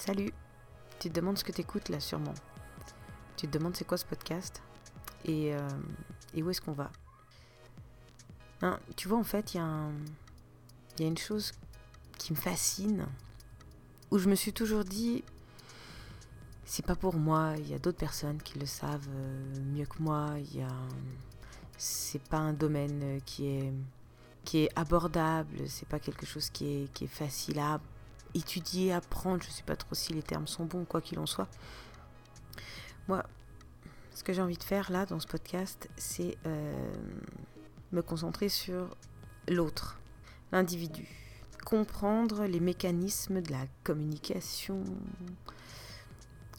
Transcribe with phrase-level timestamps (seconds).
[0.00, 0.32] Salut
[0.98, 2.32] Tu te demandes ce que t'écoutes là sûrement.
[3.36, 4.62] Tu te demandes c'est quoi ce podcast
[5.26, 5.68] et, euh,
[6.34, 6.90] où est-ce qu'on va?
[8.62, 11.52] Hein, Tu vois en fait il y, a une chose
[12.16, 13.04] qui me fascine,
[14.10, 15.22] où je me suis toujours dit,
[16.64, 20.02] c'est pas pour moi, il y a d'autres personnes qui le savent euh, mieux que
[20.02, 20.30] moi.
[21.76, 23.72] C'est pas un domaine euh, qui est,
[24.46, 27.80] qui est abordable, c'est pas quelque chose qui est, qui est facile à
[28.34, 31.48] étudier, apprendre, je sais pas trop si les termes sont bons, quoi qu'il en soit.
[33.08, 33.24] Moi,
[34.14, 36.92] ce que j'ai envie de faire là dans ce podcast, c'est euh,
[37.92, 38.94] me concentrer sur
[39.48, 39.98] l'autre,
[40.52, 41.08] l'individu,
[41.64, 44.84] comprendre les mécanismes de la communication,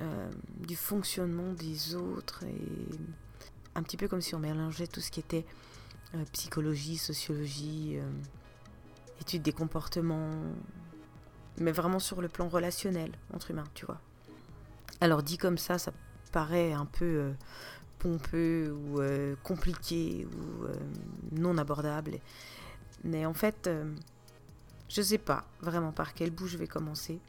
[0.00, 0.30] euh,
[0.66, 2.98] du fonctionnement des autres, et
[3.74, 5.44] un petit peu comme si on mélangeait tout ce qui était
[6.14, 7.98] euh, psychologie, sociologie,
[9.20, 10.30] étude des comportements,
[11.60, 14.00] mais vraiment sur le plan relationnel entre humains, tu vois.
[15.00, 15.92] Alors dit comme ça, ça
[16.32, 17.32] paraît un peu euh,
[17.98, 20.74] pompeux ou euh, compliqué ou euh,
[21.32, 22.18] non abordable.
[23.04, 23.70] Mais en fait,
[24.88, 27.20] je sais pas vraiment par quel bout je vais commencer.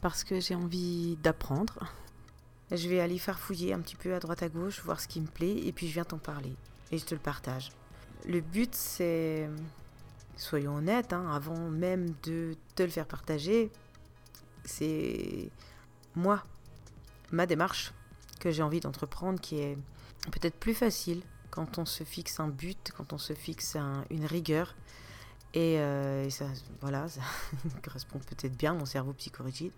[0.00, 1.92] Parce que j'ai envie d'apprendre.
[2.70, 5.26] Je vais aller farfouiller un petit peu à droite à gauche, voir ce qui me
[5.26, 6.54] plaît, et puis je viens t'en parler.
[6.92, 7.70] Et je te le partage.
[8.26, 9.50] Le but, c'est,
[10.36, 13.70] soyons honnêtes, hein, avant même de te le faire partager,
[14.64, 15.50] c'est
[16.14, 16.44] moi,
[17.32, 17.92] ma démarche
[18.40, 19.76] que j'ai envie d'entreprendre qui est
[20.30, 24.24] peut-être plus facile quand on se fixe un but, quand on se fixe un- une
[24.26, 24.74] rigueur.
[25.54, 26.46] Et, euh, et ça,
[26.80, 27.20] voilà, ça
[27.84, 29.72] correspond peut-être bien à mon cerveau psychorigide.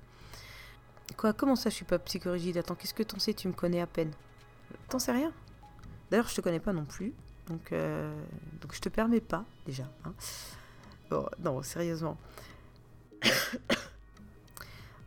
[1.16, 2.56] Quoi, comment ça je suis pas psychorigide?
[2.56, 3.34] Attends, qu'est-ce que t'en sais?
[3.34, 4.10] Tu me connais à peine.
[4.88, 5.32] T'en sais rien?
[6.10, 7.12] D'ailleurs, je te connais pas non plus.
[7.48, 8.14] Donc, euh,
[8.60, 9.84] donc je te permets pas, déjà.
[10.04, 10.12] hein.
[11.10, 12.16] Bon, non, sérieusement.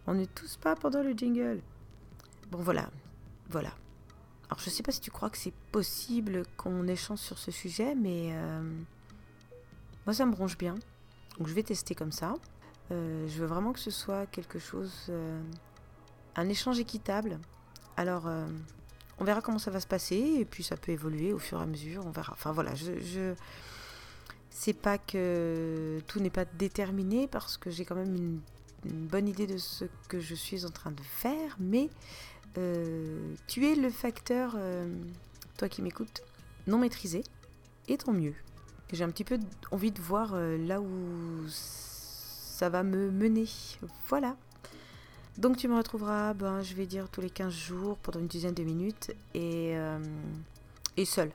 [0.07, 1.61] On ne tousse pas pendant le jingle.
[2.49, 2.89] Bon, voilà.
[3.49, 3.71] Voilà.
[4.49, 7.93] Alors, je sais pas si tu crois que c'est possible qu'on échange sur ce sujet,
[7.95, 8.61] mais euh,
[10.05, 10.75] moi, ça me bronche bien.
[11.37, 12.33] Donc, je vais tester comme ça.
[12.91, 15.11] Euh, je veux vraiment que ce soit quelque chose,
[16.35, 17.37] un échange équitable.
[17.97, 18.27] Alors,
[19.19, 21.63] on verra comment ça va se passer, et puis ça peut évoluer au fur et
[21.63, 22.05] à mesure.
[22.05, 22.33] On verra.
[22.33, 22.73] Enfin, voilà.
[22.75, 23.33] Je, je...
[24.49, 28.39] c'est pas que tout n'est pas déterminé parce que j'ai quand même une,
[28.85, 31.89] bonne idée de ce que je suis en train de faire, mais
[32.57, 34.87] euh, tu es le facteur, euh,
[35.57, 36.21] toi qui m'écoutes,
[36.65, 37.23] non maîtrisé,
[37.89, 38.35] et tant mieux.
[38.93, 39.37] J'ai un petit peu
[39.71, 40.87] envie de voir euh, là où
[41.49, 43.47] ça va me mener.
[44.07, 44.37] Voilà.
[45.37, 48.53] Donc tu me retrouveras, ben, je vais dire, tous les 15 jours pendant une dizaine
[48.53, 49.99] de minutes et, euh,
[50.97, 51.31] et seul.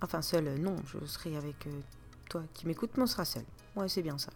[0.00, 1.80] Enfin seul, euh, non, je serai avec euh,
[2.28, 3.44] toi qui m'écoutes, mais on sera seul.
[3.76, 4.30] Ouais, c'est bien ça.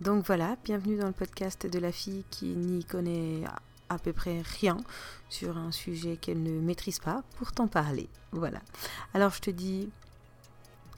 [0.00, 3.42] Donc voilà, bienvenue dans le podcast de la fille qui n'y connaît
[3.88, 4.76] à, peu près rien
[5.28, 8.08] sur un sujet qu'elle ne maîtrise pas pour t'en parler.
[8.30, 8.60] Voilà.
[9.12, 9.90] Alors je te dis,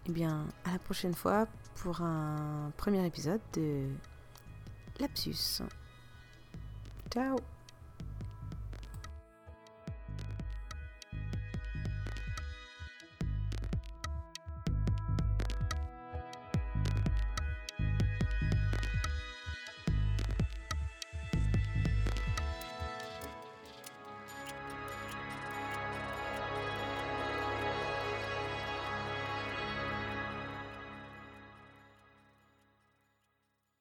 [0.07, 1.47] eh bien, à la prochaine fois
[1.77, 3.89] pour un premier épisode de
[4.99, 5.63] Lapsus.
[7.17, 7.43] out.